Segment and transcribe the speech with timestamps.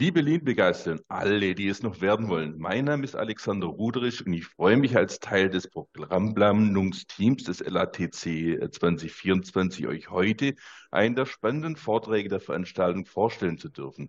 [0.00, 2.58] Liebe Lean-Begeisterten, alle, die es noch werden wollen.
[2.58, 8.72] Mein Name ist Alexander Ruderich und ich freue mich als Teil des Programmplanungsteams des LATC
[8.72, 10.54] 2024 euch heute
[10.90, 14.08] einen der spannenden Vorträge der Veranstaltung vorstellen zu dürfen.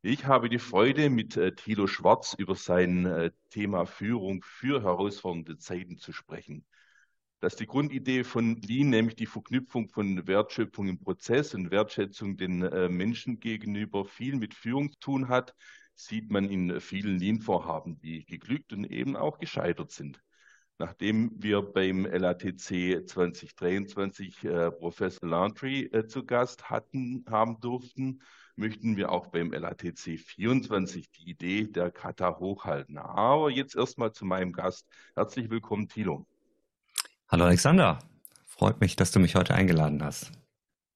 [0.00, 5.58] Ich habe die Freude, mit äh, Thilo Schwarz über sein äh, Thema Führung für herausfordernde
[5.58, 6.64] Zeiten zu sprechen.
[7.46, 12.36] Das ist die Grundidee von Lean, nämlich die Verknüpfung von Wertschöpfung im Prozess und Wertschätzung
[12.36, 15.54] den äh, Menschen gegenüber viel mit Führung zu tun hat,
[15.94, 20.20] sieht man in vielen Lean-Vorhaben, die geglückt und eben auch gescheitert sind.
[20.78, 28.22] Nachdem wir beim LATC 2023 äh, Professor Landry äh, zu Gast hatten, haben durften,
[28.56, 32.98] möchten wir auch beim LATC 24 die Idee der Kata hochhalten.
[32.98, 34.88] Aber jetzt erstmal zu meinem Gast.
[35.14, 36.26] Herzlich willkommen, Thilo.
[37.28, 37.98] Hallo Alexander,
[38.44, 40.30] freut mich, dass du mich heute eingeladen hast.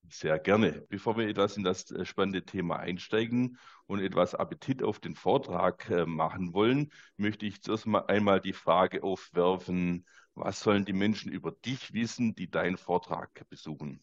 [0.08, 0.84] Sehr gerne.
[0.88, 5.88] Bevor wir etwas in das äh, spannende Thema einsteigen und etwas Appetit auf den Vortrag
[5.90, 11.32] äh, machen wollen, möchte ich zuerst mal einmal die Frage aufwerfen, was sollen die Menschen
[11.32, 14.02] über dich wissen, die deinen Vortrag besuchen?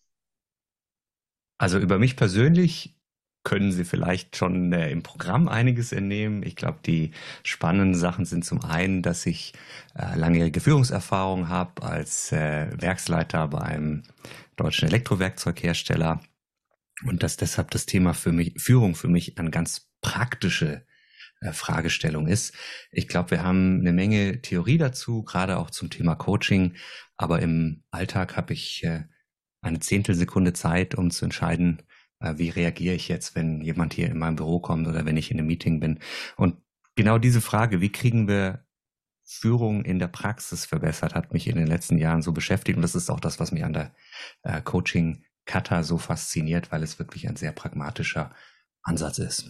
[1.59, 2.96] Also über mich persönlich
[3.47, 6.43] können Sie vielleicht schon äh, im Programm einiges entnehmen.
[6.43, 7.11] Ich glaube, die
[7.43, 9.53] spannenden Sachen sind zum einen, dass ich
[9.95, 14.03] äh, langjährige Führungserfahrung habe als äh, Werksleiter bei einem
[14.57, 16.19] deutschen Elektrowerkzeughersteller
[17.05, 20.85] und dass deshalb das Thema für mich, Führung für mich eine ganz praktische
[21.39, 22.53] äh, Fragestellung ist.
[22.91, 26.75] Ich glaube, wir haben eine Menge Theorie dazu, gerade auch zum Thema Coaching,
[27.15, 29.05] aber im Alltag habe ich äh,
[29.61, 31.81] eine Zehntelsekunde Zeit, um zu entscheiden,
[32.19, 35.37] wie reagiere ich jetzt, wenn jemand hier in mein Büro kommt oder wenn ich in
[35.37, 35.99] einem Meeting bin.
[36.35, 36.61] Und
[36.95, 38.65] genau diese Frage, wie kriegen wir
[39.23, 42.77] Führung in der Praxis verbessert, hat mich in den letzten Jahren so beschäftigt.
[42.77, 43.93] Und das ist auch das, was mich an der
[44.43, 48.33] äh, Coaching Kata so fasziniert, weil es wirklich ein sehr pragmatischer
[48.83, 49.49] Ansatz ist.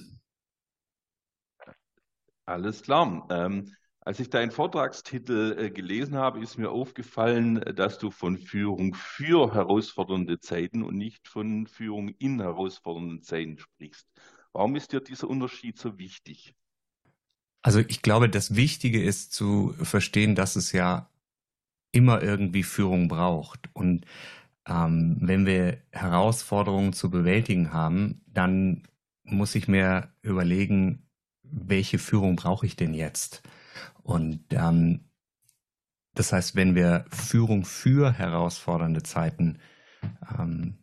[2.46, 3.28] Alles klar.
[3.30, 3.76] Ähm,
[4.08, 9.54] als ich deinen Vortragstitel äh, gelesen habe, ist mir aufgefallen, dass du von Führung für
[9.54, 14.08] herausfordernde Zeiten und nicht von Führung in herausfordernden Zeiten sprichst.
[14.54, 16.56] Warum ist dir dieser Unterschied so wichtig?
[17.62, 21.10] Also ich glaube, das Wichtige ist zu verstehen, dass es ja
[21.92, 23.70] immer irgendwie Führung braucht.
[23.74, 24.06] Und
[24.70, 28.88] ähm, wenn wir Herausforderungen zu bewältigen haben, dann
[29.24, 31.10] muss ich mir überlegen,
[31.44, 33.44] welche Führung brauche ich denn jetzt?
[34.04, 35.10] Und ähm,
[36.14, 39.60] das heißt, wenn wir Führung für herausfordernde Zeiten
[40.38, 40.78] ähm,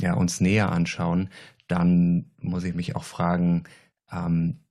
[0.00, 1.28] ja, uns näher anschauen,
[1.66, 3.64] dann muss ich mich auch fragen,
[4.10, 4.64] ähm,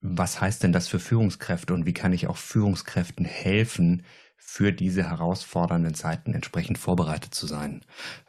[0.00, 4.04] was heißt denn das für Führungskräfte und wie kann ich auch Führungskräften helfen,
[4.36, 7.84] für diese herausfordernden Zeiten entsprechend vorbereitet zu sein?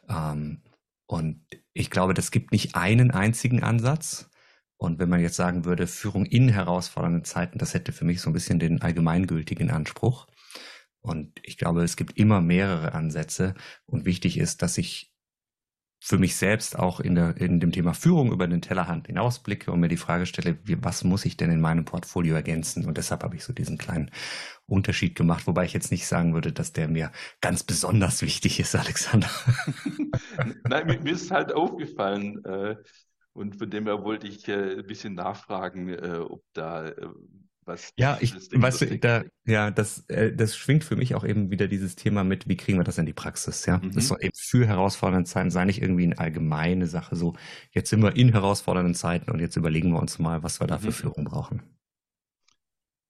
[0.08, 0.62] Ähm,
[1.06, 4.30] und ich glaube, das gibt nicht einen einzigen Ansatz,
[4.84, 8.30] und wenn man jetzt sagen würde, Führung in herausfordernden Zeiten, das hätte für mich so
[8.30, 10.26] ein bisschen den allgemeingültigen Anspruch.
[11.00, 13.54] Und ich glaube, es gibt immer mehrere Ansätze.
[13.86, 15.12] Und wichtig ist, dass ich
[16.00, 19.80] für mich selbst auch in, der, in dem Thema Führung über den Tellerhand hinausblicke und
[19.80, 22.84] mir die Frage stelle, was muss ich denn in meinem Portfolio ergänzen?
[22.84, 24.10] Und deshalb habe ich so diesen kleinen
[24.66, 28.74] Unterschied gemacht, wobei ich jetzt nicht sagen würde, dass der mir ganz besonders wichtig ist,
[28.76, 29.30] Alexander.
[30.64, 32.76] Nein, mir, mir ist halt aufgefallen, äh,
[33.34, 37.08] und von dem her wollte ich äh, ein bisschen nachfragen, äh, ob da äh,
[37.66, 37.92] was.
[37.98, 41.66] Ja, ich, weißt du, da, ja, das, äh, das schwingt für mich auch eben wieder
[41.66, 43.78] dieses Thema mit, wie kriegen wir das in die Praxis, ja?
[43.78, 43.92] Mhm.
[43.92, 47.34] Das soll eben für herausfordernde Zeiten sein, nicht irgendwie eine allgemeine Sache, so,
[47.72, 50.78] jetzt sind wir in herausfordernden Zeiten und jetzt überlegen wir uns mal, was wir da
[50.78, 50.92] für mhm.
[50.92, 51.62] Führung brauchen.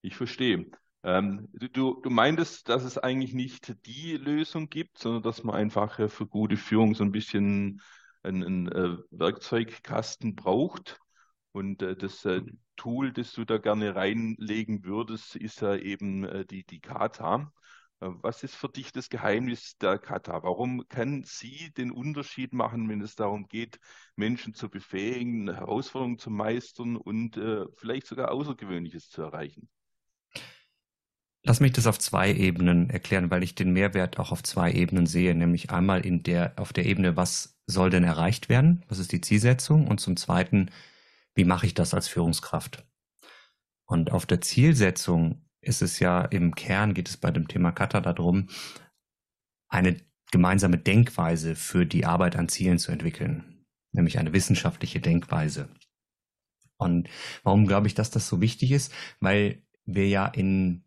[0.02, 0.66] Ich verstehe.
[1.02, 5.98] Ähm, du, du meintest, dass es eigentlich nicht die Lösung gibt, sondern dass man einfach
[5.98, 7.82] äh, für gute Führung so ein bisschen
[8.24, 10.98] einen, äh, Werkzeugkasten braucht.
[11.52, 12.42] Und äh, das äh,
[12.76, 17.52] Tool, das du da gerne reinlegen würdest, ist ja eben die, die Kata.
[18.00, 20.42] Was ist für dich das Geheimnis der Kata?
[20.42, 23.78] Warum kann sie den Unterschied machen, wenn es darum geht,
[24.16, 29.68] Menschen zu befähigen, Herausforderungen zu meistern und äh, vielleicht sogar Außergewöhnliches zu erreichen?
[31.46, 35.06] Lass mich das auf zwei Ebenen erklären, weil ich den Mehrwert auch auf zwei Ebenen
[35.06, 38.84] sehe, nämlich einmal in der, auf der Ebene, was soll denn erreicht werden?
[38.88, 39.86] Was ist die Zielsetzung?
[39.88, 40.70] Und zum zweiten,
[41.34, 42.84] wie mache ich das als Führungskraft?
[43.86, 48.00] Und auf der Zielsetzung ist es ja im Kern geht es bei dem Thema Kata
[48.00, 48.48] darum,
[49.68, 49.96] eine
[50.30, 55.68] gemeinsame Denkweise für die Arbeit an Zielen zu entwickeln, nämlich eine wissenschaftliche Denkweise.
[56.76, 57.08] Und
[57.42, 58.92] warum glaube ich, dass das so wichtig ist?
[59.20, 60.84] Weil wir ja in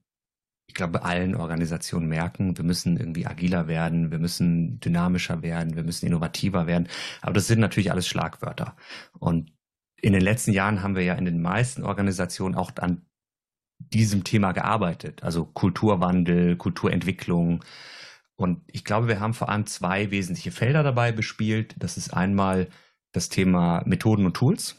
[0.67, 5.83] ich glaube, allen Organisationen merken, wir müssen irgendwie agiler werden, wir müssen dynamischer werden, wir
[5.83, 6.87] müssen innovativer werden.
[7.21, 8.75] Aber das sind natürlich alles Schlagwörter.
[9.17, 9.53] Und
[10.01, 13.05] in den letzten Jahren haben wir ja in den meisten Organisationen auch an
[13.79, 17.63] diesem Thema gearbeitet, also Kulturwandel, Kulturentwicklung.
[18.35, 21.75] Und ich glaube, wir haben vor allem zwei wesentliche Felder dabei bespielt.
[21.79, 22.67] Das ist einmal
[23.13, 24.75] das Thema Methoden und Tools.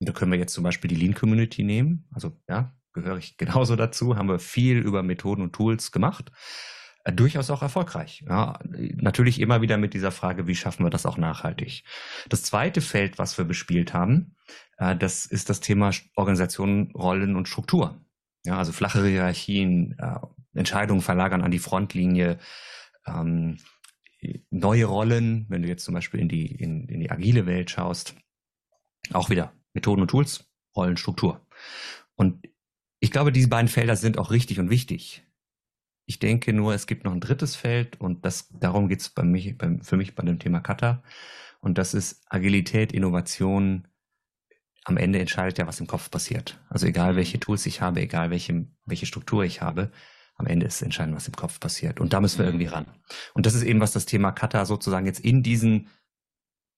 [0.00, 2.08] Und da können wir jetzt zum Beispiel die Lean Community nehmen.
[2.12, 4.16] Also ja, gehöre ich genauso dazu.
[4.16, 6.30] Haben wir viel über Methoden und Tools gemacht.
[7.04, 8.24] Äh, durchaus auch erfolgreich.
[8.28, 8.58] Ja,
[8.96, 11.84] natürlich immer wieder mit dieser Frage, wie schaffen wir das auch nachhaltig.
[12.28, 14.36] Das zweite Feld, was wir bespielt haben,
[14.76, 17.98] äh, das ist das Thema Organisation, Rollen und Struktur.
[18.44, 20.18] Ja, also flache Hierarchien, äh,
[20.54, 22.38] Entscheidungen verlagern an die Frontlinie,
[23.06, 23.58] ähm,
[24.50, 28.14] neue Rollen, wenn du jetzt zum Beispiel in die, in, in die agile Welt schaust,
[29.12, 31.46] auch wieder Methoden und Tools, Rollen, Struktur.
[32.14, 32.46] Und
[33.00, 35.24] ich glaube, diese beiden Felder sind auch richtig und wichtig.
[36.06, 39.22] Ich denke nur, es gibt noch ein drittes Feld und das, darum geht es bei
[39.22, 41.02] mich, bei, für mich bei dem Thema Kata.
[41.60, 43.86] Und das ist Agilität, Innovation.
[44.84, 46.58] Am Ende entscheidet ja, was im Kopf passiert.
[46.68, 49.90] Also egal, welche Tools ich habe, egal welche, welche Struktur ich habe,
[50.36, 52.00] am Ende ist entscheidend, was im Kopf passiert.
[52.00, 52.86] Und da müssen wir irgendwie ran.
[53.34, 55.88] Und das ist eben, was das Thema Kata sozusagen jetzt in diesen,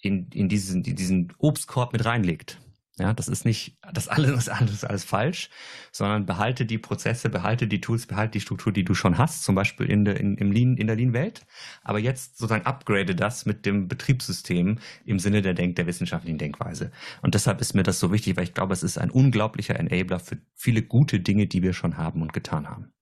[0.00, 2.60] in, in diesen, in diesen Obstkorb mit reinlegt.
[2.98, 5.48] Ja, das ist nicht, das alles, alles, alles falsch,
[5.92, 9.54] sondern behalte die Prozesse, behalte die Tools, behalte die Struktur, die du schon hast, zum
[9.54, 11.46] Beispiel in der, in, im Lean, in der Lean-Welt.
[11.82, 16.92] Aber jetzt sozusagen upgrade das mit dem Betriebssystem im Sinne der Denk, der wissenschaftlichen Denkweise.
[17.22, 20.20] Und deshalb ist mir das so wichtig, weil ich glaube, es ist ein unglaublicher Enabler
[20.20, 22.92] für viele gute Dinge, die wir schon haben und getan haben.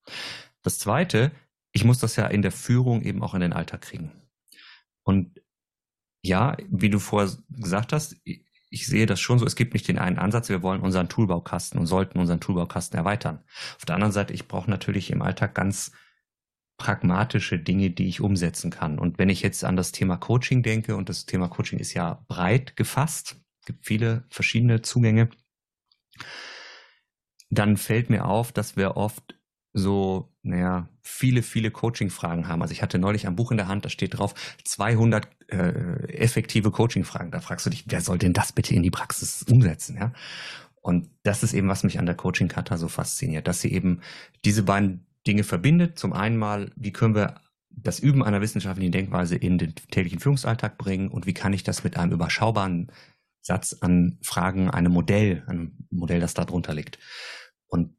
[0.63, 1.31] Das zweite,
[1.73, 4.11] ich muss das ja in der Führung eben auch in den Alltag kriegen.
[5.03, 5.41] Und
[6.23, 8.15] ja, wie du vorher gesagt hast,
[8.71, 11.79] ich sehe das schon so, es gibt nicht den einen Ansatz, wir wollen unseren Toolbaukasten
[11.79, 13.43] und sollten unseren Toolbaukasten erweitern.
[13.75, 15.91] Auf der anderen Seite, ich brauche natürlich im Alltag ganz
[16.77, 18.97] pragmatische Dinge, die ich umsetzen kann.
[18.97, 22.23] Und wenn ich jetzt an das Thema Coaching denke, und das Thema Coaching ist ja
[22.29, 25.29] breit gefasst, gibt viele verschiedene Zugänge,
[27.49, 29.37] dann fällt mir auf, dass wir oft
[29.73, 32.61] so, naja, viele, viele Coaching-Fragen haben.
[32.61, 34.33] Also ich hatte neulich ein Buch in der Hand, da steht drauf
[34.65, 35.57] 200 äh,
[36.13, 37.31] effektive Coaching-Fragen.
[37.31, 40.13] Da fragst du dich, wer soll denn das bitte in die Praxis umsetzen, ja?
[40.81, 44.01] Und das ist eben, was mich an der Coaching-Kata so fasziniert, dass sie eben
[44.43, 45.99] diese beiden Dinge verbindet.
[45.99, 47.35] Zum einen mal, wie können wir
[47.69, 51.83] das Üben einer wissenschaftlichen Denkweise in den täglichen Führungsalltag bringen und wie kann ich das
[51.83, 52.91] mit einem überschaubaren
[53.41, 56.97] Satz an Fragen, einem Modell, einem Modell, das da drunter liegt.
[57.67, 57.95] Und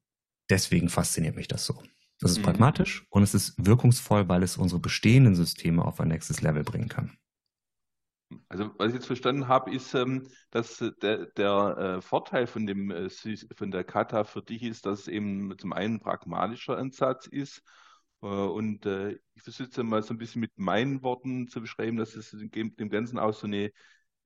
[0.52, 1.82] deswegen fasziniert mich das so.
[2.20, 2.42] Das ist mhm.
[2.42, 6.88] pragmatisch und es ist wirkungsvoll, weil es unsere bestehenden Systeme auf ein nächstes Level bringen
[6.88, 7.16] kann.
[8.48, 12.90] Also was ich jetzt verstanden habe, ist, ähm, dass der, der äh, Vorteil von dem
[12.90, 13.08] äh,
[13.56, 17.62] von der Kata für dich ist, dass es eben zum einen ein pragmatischer Ansatz ist
[18.22, 22.14] äh, und ich versuche es mal so ein bisschen mit meinen Worten zu beschreiben, dass
[22.14, 23.70] es dem Ganzen auch so eine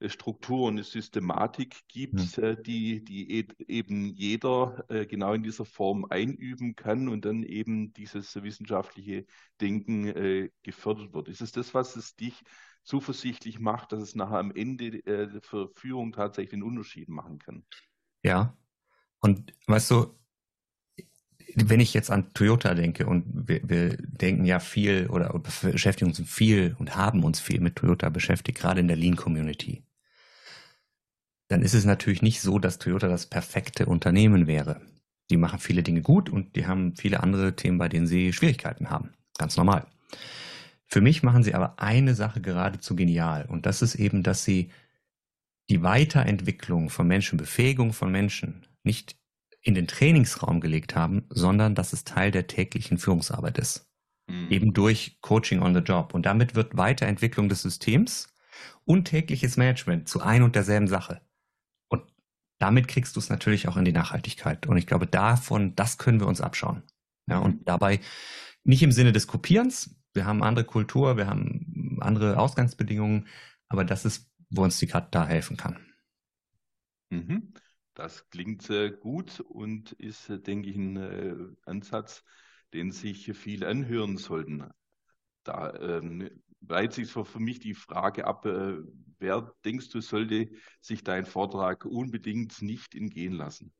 [0.05, 2.63] Struktur und eine Systematik gibt, mhm.
[2.63, 9.25] die, die eben jeder genau in dieser Form einüben kann und dann eben dieses wissenschaftliche
[9.59, 11.29] Denken gefördert wird.
[11.29, 12.43] Ist es das, was es dich
[12.87, 17.65] zuversichtlich macht, dass es nachher am Ende äh, für Führung tatsächlich einen Unterschied machen kann.
[18.23, 18.57] Ja.
[19.19, 20.17] Und weißt du,
[21.55, 26.21] wenn ich jetzt an Toyota denke und wir, wir denken ja viel oder beschäftigen uns
[26.29, 29.83] viel und haben uns viel mit Toyota beschäftigt, gerade in der Lean Community,
[31.47, 34.81] dann ist es natürlich nicht so, dass Toyota das perfekte Unternehmen wäre.
[35.29, 38.89] Die machen viele Dinge gut und die haben viele andere Themen, bei denen sie Schwierigkeiten
[38.89, 39.13] haben.
[39.37, 39.85] Ganz normal.
[40.85, 44.71] Für mich machen sie aber eine Sache geradezu genial und das ist eben, dass sie
[45.69, 49.17] die Weiterentwicklung von Menschen, Befähigung von Menschen nicht
[49.61, 53.89] in den Trainingsraum gelegt haben, sondern dass es Teil der täglichen Führungsarbeit ist.
[54.27, 54.49] Mhm.
[54.49, 56.13] Eben durch Coaching on the Job.
[56.13, 58.33] Und damit wird Weiterentwicklung des Systems
[58.85, 61.21] und tägliches Management zu ein und derselben Sache.
[62.59, 64.65] Damit kriegst du es natürlich auch in die Nachhaltigkeit.
[64.67, 66.83] Und ich glaube, davon, das können wir uns abschauen.
[67.27, 67.65] Ja, und mhm.
[67.65, 67.99] dabei
[68.63, 73.27] nicht im Sinne des Kopierens, wir haben andere Kultur, wir haben andere Ausgangsbedingungen,
[73.69, 75.77] aber das ist, wo uns die Kat da helfen kann.
[77.09, 77.53] Mhm.
[77.93, 78.67] Das klingt
[78.99, 81.35] gut und ist, denke ich, ein äh,
[81.65, 82.23] Ansatz,
[82.73, 84.69] den sich viele anhören sollten.
[85.43, 86.29] Da ähm,
[86.67, 88.77] reiht sich für, für mich die Frage ab, äh,
[89.19, 90.49] wer denkst du, sollte
[90.81, 93.73] sich dein Vortrag unbedingt nicht entgehen lassen?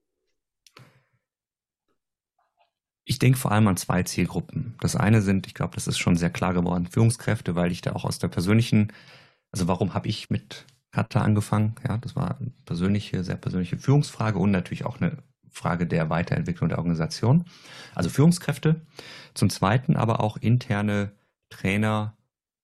[3.09, 4.75] Ich denke vor allem an zwei Zielgruppen.
[4.81, 7.93] Das eine sind, ich glaube, das ist schon sehr klar geworden, Führungskräfte, weil ich da
[7.93, 8.91] auch aus der persönlichen,
[9.51, 11.75] also warum habe ich mit Kata angefangen?
[11.87, 16.67] Ja, das war eine persönliche, sehr persönliche Führungsfrage und natürlich auch eine Frage der Weiterentwicklung
[16.67, 17.45] der Organisation.
[17.95, 18.81] Also Führungskräfte.
[19.33, 21.13] Zum Zweiten aber auch interne
[21.49, 22.16] Trainer,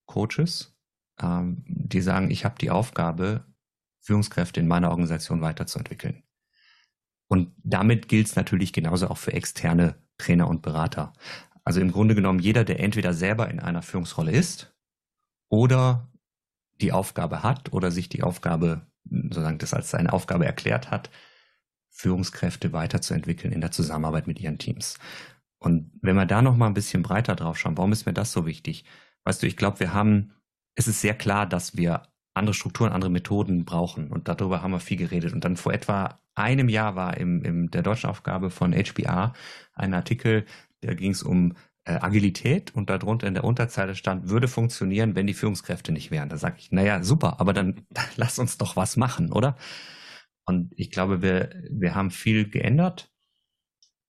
[0.06, 0.76] Coaches,
[1.20, 3.44] ähm, die sagen, ich habe die Aufgabe,
[4.00, 6.22] Führungskräfte in meiner Organisation weiterzuentwickeln.
[7.28, 11.12] Und damit gilt es natürlich genauso auch für externe Trainer und Berater.
[11.64, 14.74] Also im Grunde genommen jeder, der entweder selber in einer Führungsrolle ist
[15.48, 16.12] oder
[16.80, 21.10] die Aufgabe hat oder sich die Aufgabe, sozusagen das als seine Aufgabe erklärt hat,
[21.88, 24.98] Führungskräfte weiterzuentwickeln in der Zusammenarbeit mit ihren Teams.
[25.58, 28.32] Und wenn wir da noch mal ein bisschen breiter drauf schauen, warum ist mir das
[28.32, 28.84] so wichtig?
[29.24, 30.32] Weißt du, ich glaube, wir haben,
[30.74, 32.02] es ist sehr klar, dass wir
[32.34, 34.10] andere Strukturen, andere Methoden brauchen.
[34.10, 35.32] Und darüber haben wir viel geredet.
[35.32, 39.32] Und dann vor etwa einem Jahr war im, im der deutschen Aufgabe von HBR
[39.74, 40.44] ein Artikel,
[40.80, 41.54] da ging es um
[41.84, 46.28] äh, Agilität und darunter in der Unterzeile stand, würde funktionieren, wenn die Führungskräfte nicht wären.
[46.28, 49.56] Da sage ich, naja, super, aber dann lass uns doch was machen, oder?
[50.46, 53.10] Und ich glaube, wir, wir haben viel geändert.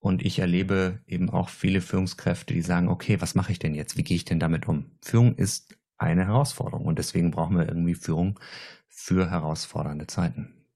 [0.05, 3.97] Und ich erlebe eben auch viele Führungskräfte, die sagen, okay, was mache ich denn jetzt?
[3.97, 4.91] Wie gehe ich denn damit um?
[5.01, 8.39] Führung ist eine Herausforderung und deswegen brauchen wir irgendwie Führung
[8.87, 10.67] für herausfordernde Zeiten.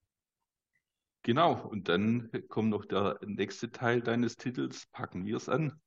[1.21, 5.79] Genau, und dann kommt noch der nächste Teil deines Titels, packen wir es an.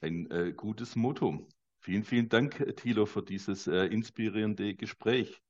[0.00, 1.46] Ein äh, gutes Motto.
[1.78, 5.40] Vielen, vielen Dank, Thilo, für dieses äh, inspirierende Gespräch.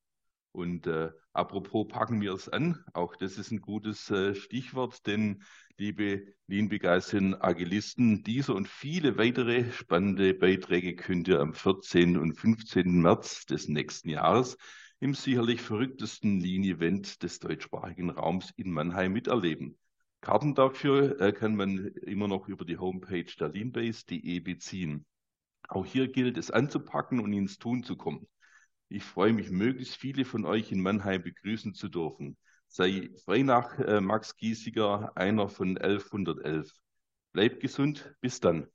[0.56, 5.42] Und äh, apropos packen wir es an, auch das ist ein gutes äh, Stichwort, denn
[5.76, 12.16] liebe Lean-begeisterten Agilisten, dieser und viele weitere spannende Beiträge könnt ihr am 14.
[12.16, 13.02] und 15.
[13.02, 14.56] März des nächsten Jahres
[14.98, 19.76] im sicherlich verrücktesten Lean-Event des deutschsprachigen Raums in Mannheim miterleben.
[20.22, 25.04] Karten dafür äh, kann man immer noch über die Homepage der leanbase.de beziehen.
[25.68, 28.26] Auch hier gilt es anzupacken und ins Tun zu kommen.
[28.88, 32.36] Ich freue mich, möglichst viele von euch in Mannheim begrüßen zu dürfen.
[32.68, 36.72] Sei frei nach äh, Max Giesiger, einer von 1111.
[37.32, 38.68] Bleibt gesund, bis dann.